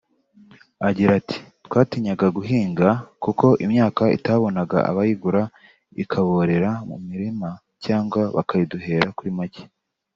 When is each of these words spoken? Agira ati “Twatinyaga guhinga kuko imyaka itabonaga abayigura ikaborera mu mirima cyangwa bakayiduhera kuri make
Agira 0.87 1.11
ati 1.19 1.37
“Twatinyaga 1.65 2.27
guhinga 2.37 2.89
kuko 3.23 3.45
imyaka 3.65 4.03
itabonaga 4.17 4.77
abayigura 4.89 5.41
ikaborera 6.03 6.69
mu 6.89 6.97
mirima 7.07 7.49
cyangwa 7.83 8.21
bakayiduhera 8.35 9.09
kuri 9.17 9.31
make 9.39 9.63